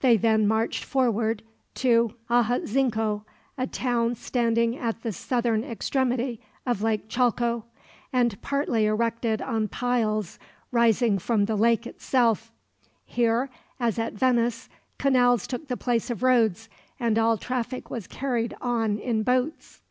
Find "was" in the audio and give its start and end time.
17.90-18.08